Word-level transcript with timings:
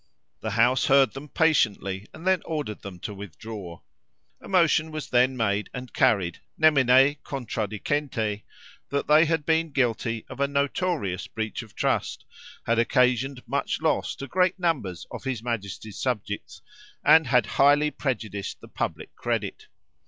The 0.39 0.49
House 0.49 0.87
heard 0.87 1.13
them 1.13 1.29
patiently, 1.29 2.07
and 2.11 2.25
then 2.25 2.41
ordered 2.45 2.81
them 2.81 2.97
to 3.01 3.13
withdraw. 3.13 3.81
A 4.41 4.49
motion 4.49 4.89
was 4.89 5.11
then 5.11 5.37
made, 5.37 5.69
and 5.75 5.93
carried 5.93 6.39
nemine 6.57 7.17
contradicente, 7.23 8.41
that 8.89 9.05
they 9.05 9.25
had 9.25 9.45
been 9.45 9.69
guilty 9.69 10.25
of 10.27 10.39
a 10.39 10.47
notorious 10.47 11.27
breach 11.27 11.61
of 11.61 11.75
trust 11.75 12.25
had 12.65 12.79
occasioned 12.79 13.43
much 13.47 13.79
loss 13.79 14.15
to 14.15 14.25
great 14.25 14.57
numbers 14.57 15.05
of 15.11 15.23
his 15.23 15.43
majesty's 15.43 15.99
subjects, 16.01 16.63
and 17.05 17.27
had 17.27 17.45
highly 17.61 17.91
prejudiced 17.91 18.59
the 18.59 18.67
public 18.69 19.15
credit. 19.15 19.67